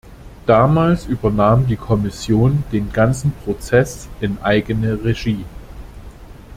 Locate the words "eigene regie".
4.41-5.45